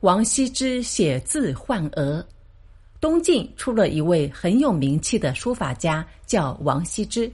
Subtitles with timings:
[0.00, 2.26] 王羲之写字换额。
[3.02, 7.30] 东晋出了一位很有名气的书法家，叫王羲之。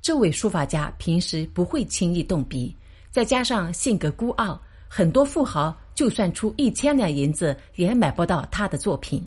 [0.00, 2.74] 这位书法家平时不会轻易动笔，
[3.10, 4.58] 再加上性格孤傲，
[4.88, 9.22] 很多富豪就算出一千两银子也买不到他的作品。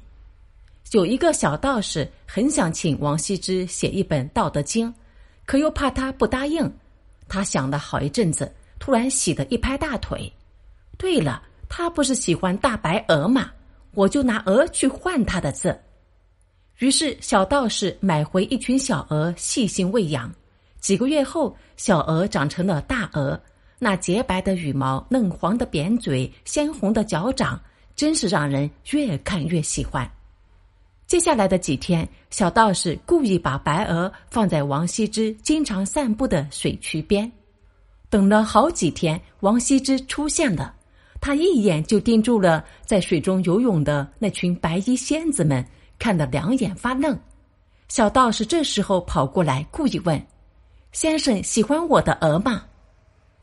[0.91, 4.89] 有一个小道士很想请王羲之写一本《道德经》，
[5.45, 6.71] 可又怕他不答应。
[7.27, 10.31] 他想了好一阵子，突然喜得一拍大腿
[10.97, 13.51] ：“对了！”他不是喜欢大白鹅吗？
[13.93, 15.79] 我就拿鹅去换他的字。
[16.79, 20.29] 于是小道士买回一群小鹅，细心喂养。
[20.79, 23.39] 几个月后，小鹅长成了大鹅，
[23.77, 27.61] 那洁白的羽毛、嫩黄的扁嘴、鲜红的脚掌，
[27.95, 30.09] 真是让人越看越喜欢。
[31.05, 37.29] 接下来的几天，小道士故意把白鹅放在王羲之经常散步的水渠边，
[38.09, 40.75] 等了好几天，王羲之出现了。
[41.21, 45.65] 他一眼就盯住了在水中游泳的那群白衣仙子们，
[45.97, 47.19] 看得两眼发愣。
[47.89, 50.25] 小道士这时候跑过来，故意问
[50.93, 52.63] ：“先生喜欢我的鹅吗？”“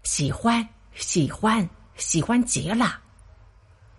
[0.04, 2.98] 喜欢，喜欢，喜欢极了。”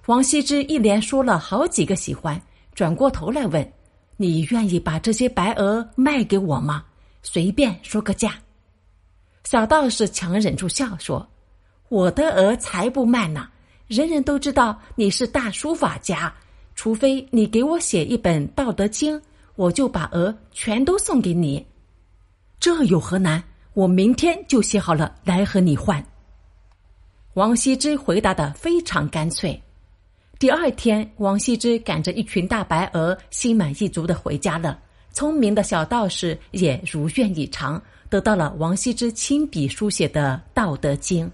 [0.07, 2.41] 王羲之一连说了好几个喜欢，
[2.73, 3.73] 转过头来问
[4.17, 6.83] ：“你愿意把这些白鹅卖给我吗？
[7.21, 8.33] 随便说个价。”
[9.43, 11.27] 小道士强忍住笑说
[11.89, 13.49] ：“我的鹅才不卖呢。”
[13.88, 16.33] 人人都知道你是大书法家，
[16.75, 19.17] 除非你给我写一本《道德经》，
[19.55, 21.66] 我就把鹅全都送给你。
[22.59, 23.41] 这有何难？
[23.73, 26.05] 我明天就写好了来和你换。
[27.35, 29.61] 王羲之回答的非常干脆。
[30.38, 34.77] 第二天，王羲之赶着一群大白鹅，心满意足的回家了。
[35.13, 41.25] 聪明的小道士也如愿以偿，得到了王羲之亲笔书写的《道德经》。